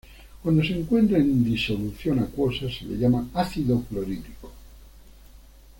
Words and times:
Cuando 0.41 0.63
se 0.63 0.73
encuentra 0.73 1.19
en 1.19 1.43
disolución 1.43 2.17
acuosa 2.17 2.61
se 2.71 2.85
le 2.85 2.97
llama 2.97 3.29
ácido 3.35 3.83
clorhídrico. 3.83 4.51